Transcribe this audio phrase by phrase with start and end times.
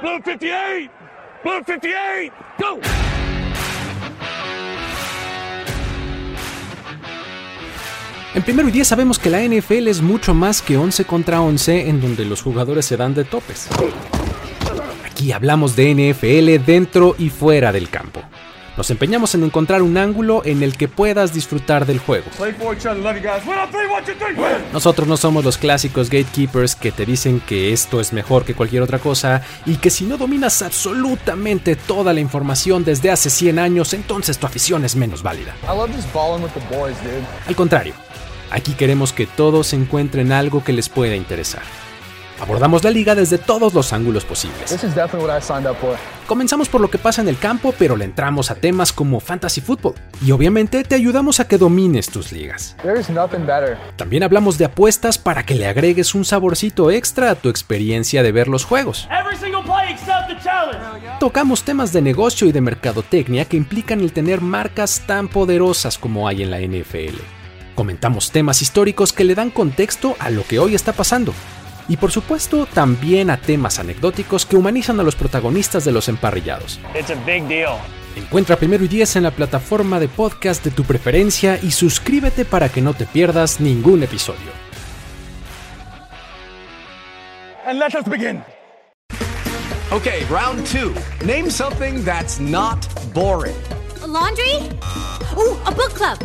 [0.00, 0.90] Blue 58!
[1.44, 2.32] Blue 58!
[2.58, 2.80] Go!
[8.34, 11.90] En primero y 10 sabemos que la NFL es mucho más que 11 contra 11
[11.90, 13.68] en donde los jugadores se dan de topes.
[15.04, 18.22] Aquí hablamos de NFL dentro y fuera del campo.
[18.80, 22.24] Nos empeñamos en encontrar un ángulo en el que puedas disfrutar del juego.
[24.72, 28.80] Nosotros no somos los clásicos gatekeepers que te dicen que esto es mejor que cualquier
[28.80, 33.92] otra cosa y que si no dominas absolutamente toda la información desde hace 100 años,
[33.92, 35.54] entonces tu afición es menos válida.
[37.46, 37.92] Al contrario,
[38.50, 41.64] aquí queremos que todos encuentren algo que les pueda interesar.
[42.38, 44.72] Abordamos la liga desde todos los ángulos posibles.
[46.26, 49.60] Comenzamos por lo que pasa en el campo, pero le entramos a temas como fantasy
[49.60, 49.94] football.
[50.24, 52.76] Y obviamente te ayudamos a que domines tus ligas.
[53.96, 58.32] También hablamos de apuestas para que le agregues un saborcito extra a tu experiencia de
[58.32, 59.08] ver los juegos.
[61.18, 66.26] Tocamos temas de negocio y de mercadotecnia que implican el tener marcas tan poderosas como
[66.26, 67.18] hay en la NFL.
[67.74, 71.34] Comentamos temas históricos que le dan contexto a lo que hoy está pasando
[71.88, 76.80] y por supuesto también a temas anecdóticos que humanizan a los protagonistas de los emparrillados.
[78.16, 82.68] Encuentra Primero y Diez en la plataforma de podcast de tu preferencia y suscríbete para
[82.68, 84.50] que no te pierdas ningún episodio.
[87.66, 88.42] And let us begin.
[89.92, 90.92] Okay, round two.
[91.24, 93.56] Name something that's not boring.
[94.10, 94.56] laundry?
[95.36, 96.18] Ooh, a book club.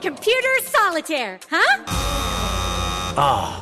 [0.00, 1.84] Computer solitaire, huh?
[3.16, 3.61] Ah.